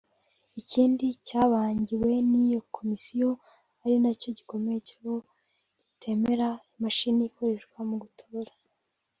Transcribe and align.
ikindi 0.61 1.05
cy’abangiwe 1.27 2.11
niyo 2.29 2.59
Komisiyo 2.75 3.29
ari 3.83 3.95
nacyo 4.03 4.29
gikomeye 4.37 4.79
cyo 4.89 5.11
kitemera 5.77 6.49
imashini 6.75 7.21
ikoreshwa 7.29 7.79
mu 7.89 7.95
gutora 8.03 8.51